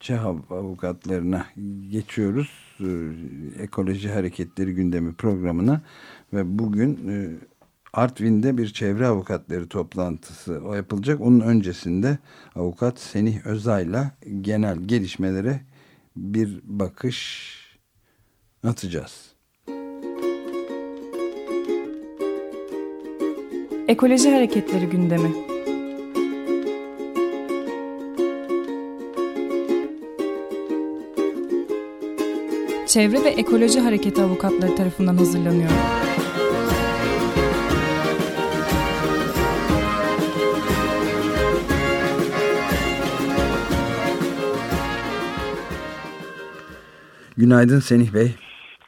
ÇEHAV 0.00 0.38
avukatlarına 0.50 1.46
geçiyoruz. 1.90 2.50
Ee, 2.80 3.62
Ekoloji 3.62 4.10
Hareketleri 4.10 4.74
gündemi 4.74 5.14
programına 5.14 5.82
ve 6.32 6.58
bugün 6.58 7.08
e, 7.08 7.36
Artvin'de 7.92 8.58
bir 8.58 8.68
çevre 8.68 9.06
avukatları 9.06 9.68
toplantısı 9.68 10.60
o 10.64 10.74
yapılacak. 10.74 11.20
Onun 11.20 11.40
öncesinde 11.40 12.18
avukat 12.54 12.98
Senih 12.98 13.46
Özay'la 13.46 14.10
genel 14.40 14.78
gelişmelere 14.78 15.60
bir 16.16 16.60
bakış 16.64 17.50
atacağız. 18.64 19.34
Ekoloji 23.88 24.30
Hareketleri 24.30 24.86
gündemi 24.86 25.59
Çevre 32.90 33.24
ve 33.24 33.28
Ekoloji 33.28 33.80
Hareketi 33.80 34.22
avukatları 34.22 34.76
tarafından 34.76 35.16
hazırlanıyor. 35.16 35.70
Günaydın 47.36 47.80
Senih 47.80 48.14
Bey. 48.14 48.34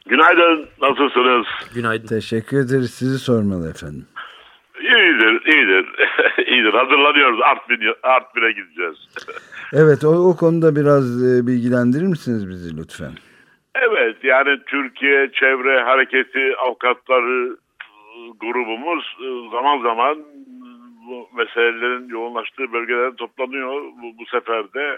Günaydın, 0.05 0.65
nasılsınız? 0.81 1.45
Günaydın. 1.75 2.07
Teşekkür 2.07 2.57
ederiz. 2.57 2.91
Sizi 2.91 3.19
sormalı 3.19 3.69
efendim. 3.69 4.05
İyidir, 4.81 5.55
iyidir. 5.55 5.85
iyidir. 6.47 6.73
Hazırlanıyoruz. 6.73 7.39
Artvin, 7.41 7.93
Artvin'e 8.03 8.51
gideceğiz. 8.51 8.97
evet, 9.73 10.05
o, 10.05 10.29
o 10.29 10.35
konuda 10.35 10.75
biraz 10.75 11.23
e, 11.23 11.47
bilgilendirir 11.47 12.07
misiniz 12.07 12.49
bizi 12.49 12.77
lütfen? 12.77 13.11
Yani 14.23 14.59
Türkiye 14.65 15.31
Çevre 15.31 15.81
Hareketi 15.81 16.55
Avukatları 16.57 17.57
grubumuz 18.39 19.17
e, 19.19 19.49
zaman 19.51 19.81
zaman 19.81 20.17
bu 21.07 21.29
meselelerin 21.37 22.07
yoğunlaştığı 22.07 22.73
bölgelerde 22.73 23.15
toplanıyor. 23.15 23.81
Bu, 23.81 24.17
bu 24.19 24.25
sefer 24.25 24.73
de 24.73 24.97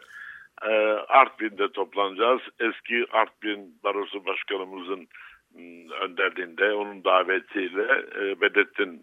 e, 0.62 0.72
Artvin'de 1.08 1.72
toplanacağız. 1.72 2.42
Eski 2.60 3.06
Artvin 3.12 3.76
Barosu 3.84 4.26
Başkanımızın 4.26 5.08
ıı, 5.56 6.00
önderliğinde, 6.02 6.74
onun 6.74 7.04
davetiyle 7.04 8.04
e, 8.20 8.42
Bedettin 8.42 9.02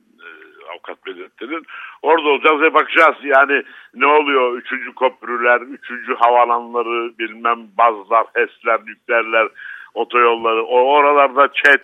avukat 0.73 1.07
Bedettin'in 1.07 1.63
orada 2.03 2.29
olacağız 2.29 2.61
ve 2.61 2.75
bakacağız 2.75 3.17
yani 3.23 3.63
ne 3.95 4.07
oluyor 4.07 4.59
üçüncü 4.59 4.95
köprüler, 4.95 5.61
üçüncü 5.61 6.15
havalanları, 6.15 7.19
bilmem 7.19 7.59
bazlar, 7.79 8.27
HES'ler, 8.35 8.81
nükleerler, 8.87 9.49
otoyolları, 9.95 10.65
o 10.65 10.79
oralarda 10.81 11.49
çet, 11.53 11.83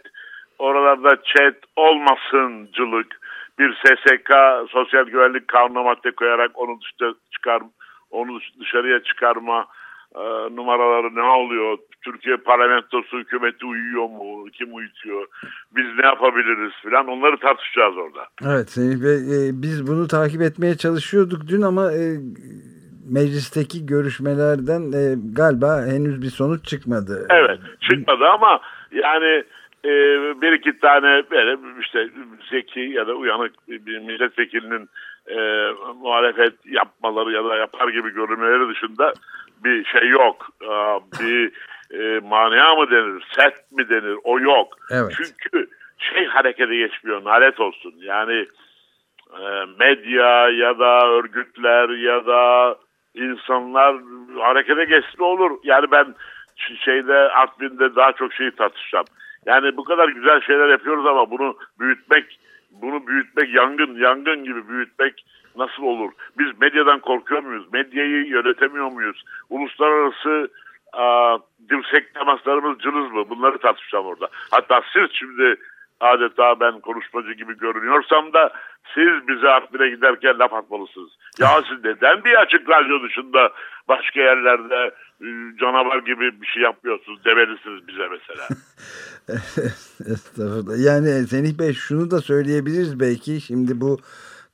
oralarda 0.58 1.16
çet 1.22 1.56
olmasıncılık, 1.76 3.20
bir 3.58 3.74
SSK 3.84 4.30
sosyal 4.70 5.04
güvenlik 5.04 5.48
kanunu 5.48 5.82
madde 5.82 6.10
koyarak 6.10 6.50
onu 6.54 6.78
dışarı 6.80 7.14
çıkar 7.30 7.62
onu 8.10 8.40
dışarıya 8.60 9.02
çıkarma 9.02 9.66
e, 10.14 10.22
numaraları 10.56 11.14
ne 11.14 11.22
oluyor? 11.22 11.78
Türkiye 12.04 12.36
parlamentosu 12.36 13.18
hükümeti 13.18 13.66
uyuyor 13.66 14.08
mu? 14.08 14.46
Kim 14.52 14.74
uyutuyor? 14.74 15.26
Biz 15.76 15.84
ne 15.98 16.06
yapabiliriz 16.06 16.72
filan 16.82 17.08
onları 17.08 17.38
tartışacağız 17.38 17.96
orada. 17.96 18.26
Evet 18.42 18.70
Semih 18.70 19.02
Bey 19.04 19.48
e, 19.48 19.62
biz 19.62 19.86
bunu 19.86 20.08
takip 20.08 20.42
etmeye 20.42 20.76
çalışıyorduk 20.76 21.48
dün 21.48 21.62
ama 21.62 21.92
e, 21.92 22.02
meclisteki 23.10 23.86
görüşmelerden 23.86 24.82
e, 24.92 25.14
galiba 25.32 25.86
henüz 25.86 26.22
bir 26.22 26.30
sonuç 26.30 26.64
çıkmadı. 26.64 27.26
Evet 27.30 27.47
çıkmadı 27.90 28.26
ama 28.26 28.60
yani 28.92 29.44
e, 29.84 29.90
bir 30.40 30.52
iki 30.52 30.78
tane 30.78 31.22
böyle 31.30 31.56
işte 31.80 32.08
zeki 32.50 32.80
ya 32.80 33.06
da 33.06 33.14
uyanık 33.14 33.68
bir 33.68 33.98
milletvekilinin 33.98 34.88
e, 35.26 35.36
muhalefet 35.94 36.54
yapmaları 36.64 37.32
ya 37.32 37.44
da 37.44 37.56
yapar 37.56 37.88
gibi 37.88 38.14
görünmeleri 38.14 38.68
dışında 38.68 39.12
bir 39.64 39.84
şey 39.84 40.08
yok. 40.08 40.48
E, 40.62 40.70
bir 41.20 41.52
e, 41.90 42.20
mania 42.20 42.74
mı 42.74 42.90
denir, 42.90 43.24
set 43.36 43.72
mi 43.72 43.88
denir 43.88 44.16
o 44.24 44.40
yok. 44.40 44.76
Evet. 44.90 45.12
Çünkü 45.16 45.68
şey 45.98 46.26
harekete 46.26 46.76
geçmiyor 46.76 47.24
nalet 47.24 47.60
olsun. 47.60 47.94
Yani 47.96 48.46
e, 49.40 49.64
medya 49.78 50.48
ya 50.48 50.78
da 50.78 51.08
örgütler 51.08 51.88
ya 51.88 52.26
da 52.26 52.76
insanlar 53.14 53.96
harekete 54.38 54.84
geçsin 54.84 55.22
olur. 55.22 55.50
Yani 55.64 55.90
ben 55.90 56.14
şeyde 56.84 57.14
Artvin'de 57.14 57.96
daha 57.96 58.12
çok 58.12 58.32
şeyi 58.32 58.50
tartışacağım. 58.50 59.06
Yani 59.46 59.76
bu 59.76 59.84
kadar 59.84 60.08
güzel 60.08 60.40
şeyler 60.40 60.68
yapıyoruz 60.68 61.06
ama 61.06 61.30
bunu 61.30 61.56
büyütmek 61.80 62.38
bunu 62.70 63.06
büyütmek 63.06 63.54
yangın, 63.54 63.96
yangın 63.96 64.44
gibi 64.44 64.68
büyütmek 64.68 65.24
nasıl 65.56 65.82
olur? 65.82 66.12
Biz 66.38 66.60
medyadan 66.60 67.00
korkuyor 67.00 67.42
muyuz? 67.42 67.72
Medyayı 67.72 68.26
yönetemiyor 68.26 68.92
muyuz? 68.92 69.24
Uluslararası 69.50 70.48
a, 70.92 71.38
dirsek 71.70 72.14
temaslarımız 72.14 72.78
cılız 72.78 73.12
mı? 73.12 73.30
Bunları 73.30 73.58
tartışacağım 73.58 74.06
orada. 74.06 74.28
Hatta 74.50 74.82
siz 74.92 75.08
şimdi 75.12 75.56
adeta 76.00 76.60
ben 76.60 76.80
konuşmacı 76.80 77.32
gibi 77.32 77.58
görünüyorsam 77.58 78.32
da 78.32 78.52
siz 78.94 79.28
bize 79.28 79.48
Artvin'e 79.48 79.88
giderken 79.88 80.38
laf 80.38 80.52
atmalısınız. 80.52 81.10
Ya 81.38 81.48
siz 81.68 81.84
neden 81.84 82.24
bir 82.24 82.34
açık 82.34 82.68
radyo 82.68 83.02
dışında 83.02 83.52
başka 83.88 84.20
yerlerde 84.20 84.94
e, 85.20 85.28
canavar 85.60 85.98
gibi 85.98 86.40
bir 86.40 86.46
şey 86.46 86.62
yapmıyorsunuz 86.62 87.24
demelisiniz 87.24 87.88
bize 87.88 88.08
mesela. 88.08 88.48
Estağfurullah. 90.12 90.84
Yani 90.84 91.26
Senih 91.26 91.58
Bey 91.58 91.72
şunu 91.72 92.10
da 92.10 92.20
söyleyebiliriz 92.20 93.00
belki. 93.00 93.40
Şimdi 93.40 93.80
bu 93.80 93.98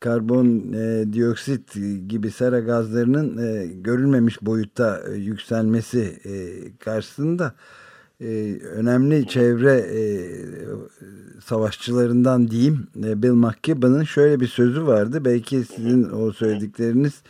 karbon 0.00 0.72
e, 0.72 1.12
dioksit 1.12 1.74
gibi 2.08 2.30
sera 2.30 2.60
gazlarının 2.60 3.38
e, 3.46 3.66
görülmemiş 3.66 4.42
boyutta 4.42 5.00
e, 5.08 5.14
yükselmesi 5.14 6.18
e, 6.24 6.34
karşısında 6.78 7.44
e, 7.44 7.83
önemli 8.76 9.28
çevre 9.28 9.72
e, 9.72 10.02
savaşçılarından 11.40 12.48
diyeyim 12.48 12.86
e, 13.04 13.22
Bill 13.22 13.32
McKibben'ın 13.32 14.04
şöyle 14.04 14.40
bir 14.40 14.46
sözü 14.46 14.86
vardı. 14.86 15.24
Belki 15.24 15.56
sizin 15.56 16.10
o 16.10 16.32
söyledikleriniz 16.32 17.22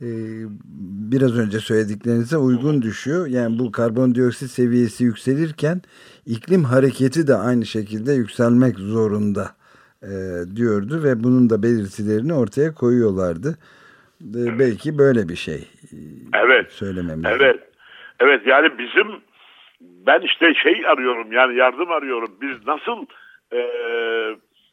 e, 0.00 0.08
biraz 1.12 1.38
önce 1.38 1.58
söylediklerinize 1.58 2.36
uygun 2.36 2.82
düşüyor. 2.82 3.26
Yani 3.26 3.58
bu 3.58 3.72
karbondioksit 3.72 4.50
seviyesi 4.50 5.04
yükselirken 5.04 5.82
iklim 6.26 6.64
hareketi 6.64 7.26
de 7.26 7.34
aynı 7.34 7.66
şekilde 7.66 8.12
yükselmek 8.12 8.78
zorunda 8.78 9.50
e, 10.02 10.12
diyordu 10.56 11.04
ve 11.04 11.24
bunun 11.24 11.50
da 11.50 11.62
belirtilerini 11.62 12.34
ortaya 12.34 12.74
koyuyorlardı. 12.74 13.58
E, 14.22 14.58
belki 14.58 14.98
böyle 14.98 15.28
bir 15.28 15.36
şey 15.36 15.68
evet. 16.34 16.72
söylememiz. 16.72 17.24
Evet. 17.24 17.60
Evet 18.20 18.46
yani 18.46 18.68
bizim 18.78 19.06
ben 20.06 20.20
işte 20.20 20.54
şey 20.54 20.86
arıyorum 20.86 21.32
yani 21.32 21.56
yardım 21.56 21.90
arıyorum. 21.90 22.36
Biz 22.40 22.66
nasıl 22.66 23.06
e, 23.52 23.60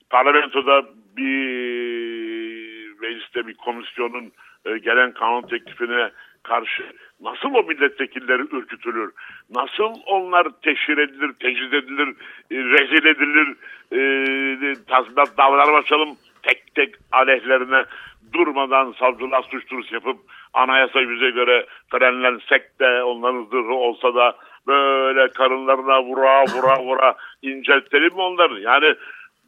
parlamentoda 0.10 0.86
bir 1.18 3.00
mecliste 3.02 3.48
bir 3.48 3.54
komisyonun 3.54 4.32
e, 4.66 4.78
gelen 4.78 5.12
kanun 5.14 5.42
teklifine 5.42 6.12
karşı 6.44 6.84
nasıl 7.22 7.54
o 7.54 7.64
milletvekilleri 7.64 8.42
ürkütülür? 8.42 9.12
Nasıl 9.50 9.94
onlar 10.06 10.48
teşhir 10.62 10.98
edilir, 10.98 11.34
tecrid 11.40 11.74
edilir, 11.74 12.16
e, 12.52 12.56
rezil 12.56 13.06
edilir, 13.06 13.56
e, 13.92 14.76
tazminat 14.88 15.38
davalar 15.38 15.74
açalım 15.74 16.18
tek 16.44 16.76
tek 16.76 16.96
aleyhlerine 17.12 17.86
durmadan 18.34 18.96
savcılar 19.00 19.46
suç 19.52 19.92
yapıp 19.92 20.18
anayasa 20.54 21.00
yüze 21.02 21.30
göre 21.30 21.66
frenlensek 21.92 22.80
de 22.80 23.04
onların 23.04 23.44
zırhı 23.44 23.74
olsa 23.74 24.16
da 24.16 24.36
böyle 24.68 25.28
karınlarına 25.28 26.04
vura 26.04 26.44
vura 26.44 26.80
vura 26.80 27.16
inceltelim 27.42 28.14
onları. 28.16 28.62
Yani 28.62 28.96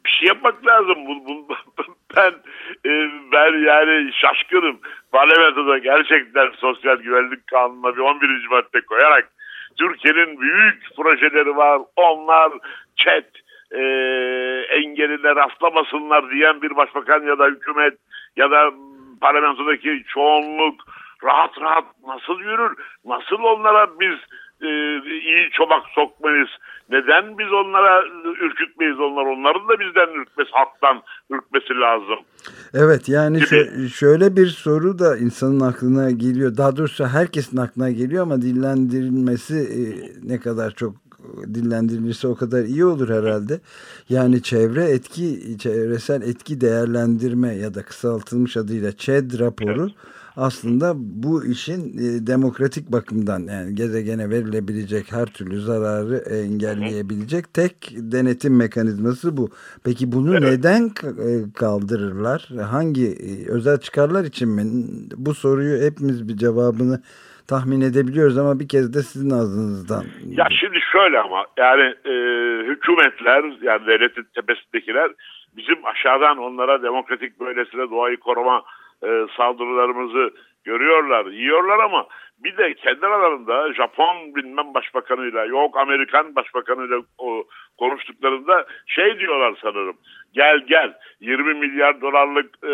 bir 0.04 0.10
şey 0.10 0.28
yapmak 0.28 0.66
lazım. 0.66 0.98
Ben 2.16 2.32
e, 2.86 3.10
ben 3.32 3.58
yani 3.58 4.12
şaşkınım. 4.12 4.80
Parlamentoda 5.12 5.78
gerçekten 5.78 6.50
sosyal 6.56 6.96
güvenlik 6.96 7.46
kanununa 7.46 7.96
bir 7.96 8.00
11. 8.00 8.46
madde 8.50 8.80
koyarak 8.80 9.28
Türkiye'nin 9.78 10.40
büyük 10.40 10.96
projeleri 10.96 11.56
var. 11.56 11.82
Onlar 11.96 12.52
çet 12.96 13.26
e, 13.74 13.82
engeline 14.78 15.34
rastlamasınlar 15.36 16.30
diyen 16.30 16.62
bir 16.62 16.76
başbakan 16.76 17.22
ya 17.22 17.38
da 17.38 17.46
hükümet 17.46 17.94
ya 18.36 18.50
da 18.50 18.70
parlamentodaki 19.20 20.02
çoğunluk 20.08 20.74
rahat 21.24 21.60
rahat 21.60 21.84
nasıl 22.06 22.40
yürür? 22.40 22.72
Nasıl 23.04 23.38
onlara 23.38 24.00
biz 24.00 24.18
e, 24.62 24.68
iyi 25.08 25.50
çomak 25.52 25.82
sokmayız? 25.94 26.48
Neden 26.90 27.38
biz 27.38 27.52
onlara 27.52 28.04
ürkütmeyiz 28.40 29.00
onlar? 29.00 29.22
Onların 29.22 29.68
da 29.68 29.80
bizden 29.80 30.20
ürkmesi, 30.20 30.50
halktan 30.52 31.02
ürkmesi 31.30 31.74
lazım. 31.80 32.18
Evet 32.74 33.08
yani 33.08 33.40
şö 33.40 33.88
şöyle 33.88 34.36
bir 34.36 34.46
soru 34.46 34.98
da 34.98 35.16
insanın 35.16 35.60
aklına 35.60 36.10
geliyor. 36.10 36.56
Daha 36.56 36.76
doğrusu 36.76 37.06
herkesin 37.06 37.56
aklına 37.56 37.90
geliyor 37.90 38.22
ama 38.22 38.42
dillendirilmesi 38.42 39.54
e, 39.54 39.82
ne 40.28 40.40
kadar 40.40 40.70
çok 40.70 41.03
dillendirilirse 41.54 42.28
o 42.28 42.34
kadar 42.34 42.64
iyi 42.64 42.84
olur 42.84 43.08
herhalde. 43.08 43.60
Yani 44.08 44.42
çevre 44.42 44.84
etki, 44.84 45.56
çevresel 45.58 46.22
etki 46.22 46.60
değerlendirme 46.60 47.54
ya 47.54 47.74
da 47.74 47.82
kısaltılmış 47.82 48.56
adıyla 48.56 48.92
ÇED 48.92 49.38
raporu 49.38 49.82
evet. 49.82 49.94
aslında 50.36 50.94
bu 50.96 51.44
işin 51.44 51.98
e, 51.98 52.26
demokratik 52.26 52.92
bakımdan 52.92 53.40
yani 53.40 53.74
gezegene 53.74 54.30
verilebilecek 54.30 55.12
her 55.12 55.26
türlü 55.26 55.60
zararı 55.60 56.16
engelleyebilecek 56.16 57.54
tek 57.54 57.94
denetim 57.96 58.56
mekanizması 58.56 59.36
bu. 59.36 59.50
Peki 59.84 60.12
bunu 60.12 60.36
evet. 60.36 60.42
neden 60.42 60.92
e, 61.26 61.52
kaldırırlar? 61.54 62.48
Hangi 62.62 63.06
e, 63.06 63.48
özel 63.50 63.78
çıkarlar 63.78 64.24
için 64.24 64.48
mi? 64.48 64.86
Bu 65.16 65.34
soruyu 65.34 65.82
hepimiz 65.82 66.28
bir 66.28 66.36
cevabını 66.36 67.00
tahmin 67.48 67.80
edebiliyoruz 67.80 68.38
ama 68.38 68.60
bir 68.60 68.68
kez 68.68 68.94
de 68.94 69.02
sizin 69.02 69.30
ağzınızdan. 69.30 70.04
Ya 70.26 70.46
şimdi 70.60 70.78
şöyle 70.92 71.18
ama 71.18 71.44
yani 71.56 71.94
e, 72.04 72.12
hükümetler 72.68 73.44
yani 73.62 73.86
devletin 73.86 74.26
tepesindekiler 74.34 75.10
bizim 75.56 75.86
aşağıdan 75.86 76.38
onlara 76.38 76.82
demokratik 76.82 77.40
böylesine 77.40 77.90
doğayı 77.90 78.16
koruma 78.16 78.62
e, 79.02 79.26
saldırılarımızı 79.36 80.30
görüyorlar, 80.64 81.26
yiyorlar 81.26 81.78
ama 81.78 82.06
bir 82.38 82.56
de 82.56 82.74
kendi 82.74 83.06
aralarında 83.06 83.72
Japon 83.72 84.34
bilmem 84.34 84.74
başbakanıyla 84.74 85.44
yok 85.44 85.76
Amerikan 85.76 86.34
başbakanıyla 86.36 87.02
o, 87.18 87.44
konuştuklarında 87.78 88.66
şey 88.86 89.18
diyorlar 89.18 89.58
sanırım. 89.62 89.96
Gel 90.34 90.60
gel 90.68 90.94
20 91.20 91.54
milyar 91.54 92.00
dolarlık 92.00 92.54
e, 92.62 92.72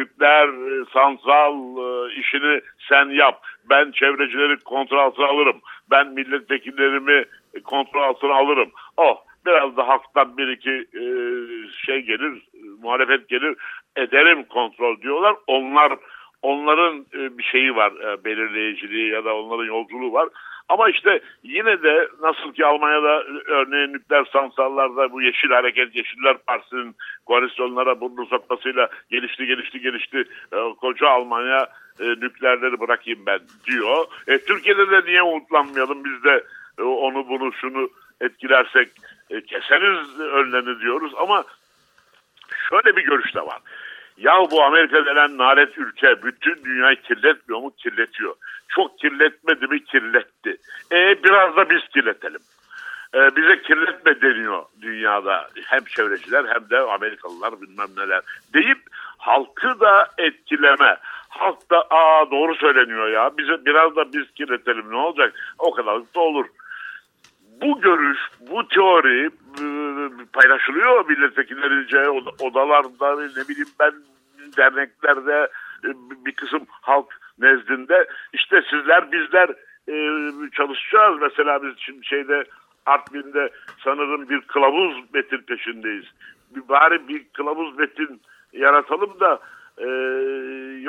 nükleer 0.00 0.48
e, 0.48 0.84
santral 0.92 1.54
e, 1.54 2.14
işini 2.14 2.60
sen 2.88 3.08
yap. 3.08 3.40
Ben 3.70 3.90
çevrecileri 3.90 4.56
kontrol 4.56 4.98
altına 4.98 5.26
alırım. 5.26 5.60
Ben 5.90 6.08
milletvekillerimi 6.08 7.24
kontrol 7.64 8.02
altına 8.02 8.34
alırım. 8.34 8.70
Oh 8.96 9.16
biraz 9.46 9.76
da 9.76 9.88
halktan 9.88 10.36
bir 10.36 10.48
iki 10.48 10.70
e, 10.94 11.04
şey 11.86 12.00
gelir, 12.00 12.42
muhalefet 12.82 13.28
gelir, 13.28 13.56
ederim 13.96 14.44
kontrol 14.44 15.00
diyorlar. 15.00 15.36
Onlar 15.46 15.92
onların 16.42 17.06
e, 17.14 17.38
bir 17.38 17.42
şeyi 17.42 17.76
var, 17.76 17.92
e, 17.92 18.24
belirleyiciliği 18.24 19.10
ya 19.10 19.24
da 19.24 19.36
onların 19.36 19.64
yolculuğu 19.64 20.12
var. 20.12 20.28
Ama 20.68 20.88
işte 20.90 21.20
yine 21.42 21.82
de 21.82 22.08
nasıl 22.20 22.52
ki 22.52 22.66
Almanya'da 22.66 23.24
örneğin 23.46 23.92
nükleer 23.92 24.24
santrallarda 24.32 25.12
bu 25.12 25.22
Yeşil 25.22 25.48
Hareket, 25.48 25.96
Yeşiller 25.96 26.38
Partisi'nin 26.46 26.94
koalisyonlara 27.26 28.00
burnu 28.00 28.26
sokmasıyla 28.26 28.88
gelişti, 29.10 29.46
gelişti, 29.46 29.80
gelişti. 29.80 30.24
Koca 30.80 31.08
Almanya 31.08 31.68
e, 32.00 32.04
nükleerleri 32.04 32.80
bırakayım 32.80 33.26
ben 33.26 33.40
diyor. 33.66 34.06
E, 34.28 34.38
Türkiye'de 34.38 34.90
de 34.90 35.04
niye 35.04 35.22
umutlanmayalım 35.22 36.04
biz 36.04 36.24
de 36.24 36.44
e, 36.78 36.82
onu 36.82 37.28
bunu 37.28 37.52
şunu 37.52 37.90
etkilersek 38.20 38.88
e, 39.30 39.40
keseriz 39.40 40.20
önlerini 40.20 40.80
diyoruz 40.80 41.12
ama 41.16 41.44
şöyle 42.68 42.96
bir 42.96 43.04
görüş 43.04 43.34
de 43.34 43.40
var. 43.40 43.58
Ya 44.16 44.32
bu 44.50 44.62
Amerika 44.62 45.06
denen 45.06 45.38
nalet 45.38 45.78
ülke 45.78 46.22
bütün 46.22 46.64
dünyayı 46.64 47.02
kirletmiyor 47.02 47.60
mu? 47.60 47.72
Kirletiyor. 47.76 48.34
Çok 48.68 48.98
kirletmedi 48.98 49.66
mi? 49.66 49.84
Kirletti. 49.84 50.56
E 50.92 51.24
biraz 51.24 51.56
da 51.56 51.70
biz 51.70 51.88
kirletelim. 51.94 52.40
E, 53.14 53.36
bize 53.36 53.62
kirletme 53.62 54.20
deniyor 54.20 54.64
dünyada. 54.82 55.48
Hem 55.64 55.84
çevreciler 55.84 56.44
hem 56.44 56.70
de 56.70 56.78
Amerikalılar 56.78 57.60
bilmem 57.60 57.88
neler. 57.96 58.20
Deyip 58.54 58.78
halkı 59.18 59.80
da 59.80 60.08
etkileme. 60.18 60.96
Halk 61.32 61.70
da 61.70 61.84
aa 61.90 62.30
doğru 62.30 62.54
söyleniyor 62.54 63.08
ya. 63.08 63.30
Bize 63.38 63.64
biraz 63.64 63.96
da 63.96 64.12
biz 64.12 64.30
kirletelim 64.30 64.90
ne 64.90 64.96
olacak? 64.96 65.54
O 65.58 65.74
kadarlık 65.74 66.14
da 66.14 66.20
olur 66.20 66.46
bu 67.62 67.80
görüş, 67.80 68.18
bu 68.40 68.68
teori 68.68 69.26
e, 69.60 69.64
paylaşılıyor 70.32 71.08
milletvekillerince 71.08 72.10
odalarda 72.40 73.16
ne 73.16 73.48
bileyim 73.48 73.68
ben 73.80 73.92
derneklerde 74.56 75.48
e, 75.84 75.88
bir 76.26 76.32
kısım 76.32 76.66
halk 76.68 77.06
nezdinde 77.38 78.06
işte 78.32 78.62
sizler 78.70 79.12
bizler 79.12 79.48
e, 79.88 79.94
çalışacağız 80.50 81.16
mesela 81.20 81.62
biz 81.62 81.74
şimdi 81.78 82.06
şeyde 82.06 82.44
Artvin'de 82.86 83.50
sanırım 83.84 84.28
bir 84.28 84.40
kılavuz 84.40 84.96
metin 85.14 85.38
peşindeyiz. 85.38 86.04
Bir 86.56 86.68
bari 86.68 87.08
bir 87.08 87.24
kılavuz 87.32 87.78
metin 87.78 88.20
yaratalım 88.52 89.20
da 89.20 89.40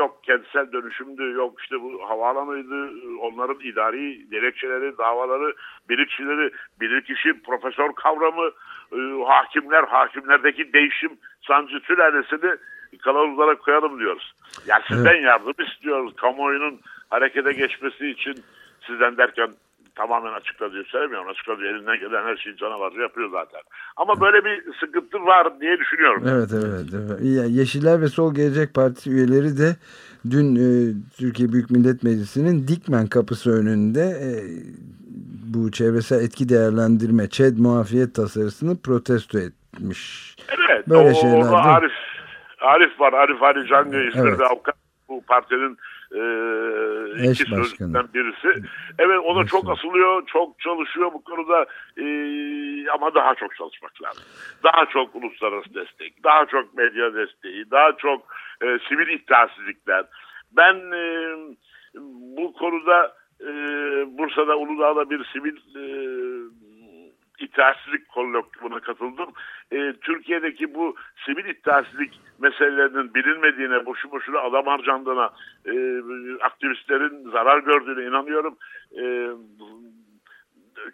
yok 0.04 0.24
kentsel 0.24 0.72
dönüşümdü, 0.72 1.32
yok 1.32 1.62
işte 1.62 1.82
bu 1.82 2.10
havaalanıydı, 2.10 2.90
onların 3.20 3.60
idari 3.64 4.30
gerekçeleri, 4.30 4.98
davaları, 4.98 5.54
bilirkişileri, 5.90 6.52
bilirkişi, 6.82 7.42
profesör 7.44 7.90
kavramı, 7.94 8.52
e, 8.92 9.00
hakimler, 9.26 9.84
hakimlerdeki 9.84 10.74
değişim 10.74 11.12
sancı 11.48 11.80
sülalesini 11.80 12.56
kalavuzlara 13.02 13.56
koyalım 13.56 14.00
diyoruz. 14.00 14.34
Ya 14.68 14.82
sizden 14.88 15.16
evet. 15.16 15.24
yardım 15.24 15.66
istiyoruz. 15.68 16.14
Kamuoyunun 16.16 16.80
harekete 17.10 17.54
geçmesi 17.54 18.08
için 18.10 18.36
sizden 18.88 19.18
derken 19.18 19.50
tamamen 19.96 20.34
açıkla 20.34 20.72
diyor 20.72 20.86
söylemiyorum. 20.86 21.30
Açıkla 21.30 21.60
diyor 21.60 21.76
elinden 21.76 22.00
gelen 22.00 22.24
her 22.24 22.38
şeyi 22.38 22.58
canavarca 22.58 23.02
yapıyor 23.02 23.32
zaten. 23.32 23.62
Ama 23.98 24.22
böyle 24.22 24.46
bir 24.46 24.74
sıkıntı 24.80 25.26
var 25.26 25.60
diye 25.62 25.80
düşünüyorum. 25.80 26.24
Evet 26.28 26.50
evet. 26.54 26.86
evet. 26.94 27.22
Yeşiller 27.50 28.02
ve 28.02 28.08
Sol 28.08 28.36
Gelecek 28.36 28.74
Partisi 28.74 29.12
üyeleri 29.12 29.58
de 29.58 29.76
dün 30.32 30.56
e, 30.56 30.94
Türkiye 31.18 31.52
Büyük 31.52 31.72
Millet 31.72 32.04
Meclisi'nin 32.04 32.68
Dikmen 32.68 33.08
kapısı 33.08 33.52
önünde 33.52 34.02
e, 34.02 34.30
bu 35.54 35.72
çevresel 35.72 36.24
etki 36.24 36.50
değerlendirme 36.50 37.30
ÇED 37.30 37.58
muafiyet 37.58 38.16
tasarısını 38.16 38.82
protesto 38.82 39.40
etmiş. 39.40 40.36
Evet. 40.50 40.90
Böyle 40.90 41.10
o, 41.10 41.22
şeyler. 41.22 41.54
Arif, 41.54 41.92
Arif 42.62 43.00
var. 43.00 43.14
Arif 43.14 43.44
Ali 43.44 43.68
Cangı 43.68 43.98
İzmir'de 43.98 44.30
evet. 44.30 44.52
avukat 44.52 44.76
bu 45.10 45.24
partinin 45.28 45.78
e, 46.14 46.24
iki 47.32 47.44
sözcükten 47.44 48.08
birisi. 48.14 48.68
Evet 49.00 49.20
o 49.26 49.36
da 49.36 49.46
çok 49.46 49.70
asılıyor, 49.70 50.24
çok 50.26 50.60
çalışıyor 50.60 51.14
bu 51.14 51.24
konuda 51.24 51.66
e, 51.98 52.06
ama 52.90 53.16
daha 53.16 53.36
çok 53.36 53.56
çalışmak 53.56 54.04
lazım. 54.04 54.24
Daha 54.64 54.86
çok 54.86 55.16
uluslararası 55.16 55.74
destek, 55.76 56.24
daha 56.24 56.46
çok 56.46 56.74
medya 56.78 57.14
desteği, 57.14 57.72
daha 57.72 57.98
çok 57.98 58.22
e, 58.62 58.80
sivil 58.90 59.08
iddiasızlıklar. 59.08 60.06
Ben 60.52 60.76
e, 60.76 61.36
bu 62.38 62.54
konuda 62.54 63.16
e, 63.42 63.48
Bursa'da 64.18 64.58
Uludağ'da 64.58 65.10
bir 65.10 65.26
sivil 65.34 65.56
e, 65.56 65.84
İtaatsizlik 67.44 68.10
kollokyumuna 68.10 68.80
katıldım. 68.80 69.30
E, 69.72 69.94
Türkiye'deki 70.02 70.74
bu 70.74 70.96
sivil 71.26 71.46
itaatsizlik 71.46 72.20
meselelerinin 72.40 73.14
bilinmediğine, 73.14 73.86
boşu 73.86 74.12
boşuna 74.12 74.40
adam 74.40 74.66
harcandığına, 74.66 75.34
e, 75.66 75.74
aktivistlerin 76.42 77.30
zarar 77.32 77.60
gördüğüne 77.60 78.08
inanıyorum. 78.08 78.58
E, 78.98 79.30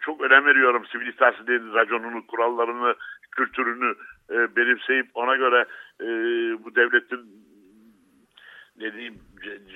çok 0.00 0.20
önem 0.20 0.46
veriyorum 0.46 0.86
sivil 0.92 1.06
itaatsizliğin 1.06 1.74
raconunu, 1.74 2.26
kurallarını, 2.26 2.94
kültürünü 3.30 3.94
e, 4.30 4.56
benimseyip 4.56 5.06
ona 5.14 5.36
göre 5.36 5.64
e, 6.00 6.06
bu 6.64 6.74
devletin 6.74 7.20
ne 8.78 8.92
diyeyim 8.92 9.14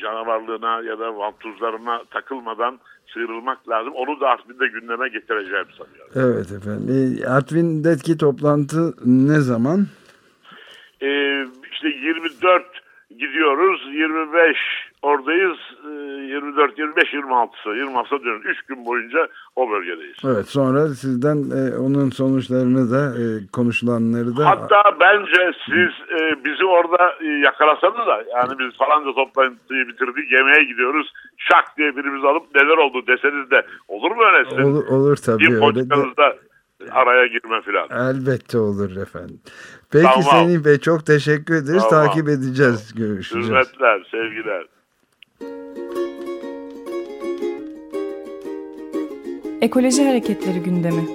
canavarlığına 0.02 0.82
ya 0.82 0.98
da 0.98 1.16
vantuzlarına 1.18 2.02
takılmadan 2.10 2.80
sıyrılmak 3.12 3.68
lazım. 3.68 3.92
Onu 3.94 4.20
da 4.20 4.28
Artvin'de 4.28 4.66
gündeme 4.66 5.08
getireceğim 5.08 5.66
sanıyorum. 5.78 6.12
Evet 6.16 6.52
efendim. 6.52 7.18
E, 7.22 7.26
Artvin'deki 7.26 8.18
toplantı 8.18 8.94
ne 9.04 9.40
zaman? 9.40 9.86
Ee, 11.02 11.44
işte 11.72 11.88
24 11.88 12.64
gidiyoruz. 13.10 13.80
25 13.92 14.56
oradayız. 15.04 15.58
24, 16.34 16.78
25, 16.78 17.14
26'sı. 17.14 17.68
26'sı 17.68 18.24
dönüyoruz. 18.24 18.46
3 18.46 18.62
gün 18.62 18.86
boyunca 18.86 19.28
o 19.56 19.70
bölgedeyiz. 19.70 20.16
Evet 20.24 20.48
sonra 20.48 20.88
sizden 20.88 21.38
e, 21.60 21.78
onun 21.78 22.10
sonuçlarını 22.10 22.90
da 22.90 23.02
e, 23.22 23.24
konuşulanları 23.52 24.36
da... 24.36 24.46
Hatta 24.46 24.82
bence 25.00 25.52
siz 25.66 26.20
e, 26.20 26.44
bizi 26.44 26.64
orada 26.64 27.14
e, 27.20 27.26
yakalasanız 27.26 28.06
da 28.06 28.24
yani 28.36 28.58
biz 28.58 28.78
falanca 28.78 29.12
toplantıyı 29.12 29.88
bitirdik 29.88 30.32
yemeğe 30.32 30.64
gidiyoruz. 30.64 31.12
Şak 31.36 31.76
diye 31.78 31.96
birimiz 31.96 32.24
alıp 32.24 32.54
neler 32.54 32.76
oldu 32.76 33.06
deseniz 33.06 33.50
de 33.50 33.66
olur 33.88 34.10
mu 34.10 34.22
öyle? 34.24 34.50
Sizin 34.50 34.62
olur, 34.62 34.86
olur 34.86 35.16
tabii. 35.16 35.40
Bir 35.40 35.60
politikanızda 35.60 36.36
araya 36.90 37.26
girme 37.26 37.62
filan. 37.62 37.88
Elbette 37.90 38.58
olur 38.58 38.96
efendim. 38.96 39.40
Peki 39.92 40.04
tamam. 40.04 40.22
Semih 40.22 40.64
Bey 40.64 40.78
çok 40.78 41.06
teşekkür 41.06 41.54
ederiz. 41.54 41.84
Tamam. 41.90 42.06
Takip 42.06 42.28
edeceğiz. 42.28 42.94
Görüşeceğiz. 42.94 43.48
Hürmetler, 43.48 44.08
sevgiler. 44.10 44.66
Ekoloji 49.64 50.04
Hareketleri 50.04 50.60
gündemi. 50.60 51.08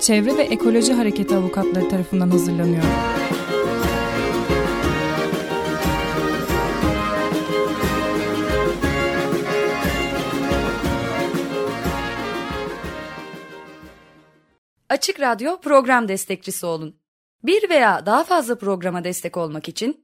Çevre 0.00 0.36
ve 0.36 0.42
Ekoloji 0.42 0.92
Hareketi 0.92 1.36
avukatları 1.36 1.88
tarafından 1.88 2.30
hazırlanıyor. 2.30 2.82
Açık 14.88 15.20
Radyo 15.20 15.60
program 15.60 16.08
destekçisi 16.08 16.66
olun. 16.66 16.96
Bir 17.42 17.70
veya 17.70 18.06
daha 18.06 18.24
fazla 18.24 18.58
programa 18.58 19.04
destek 19.04 19.36
olmak 19.36 19.68
için 19.68 20.03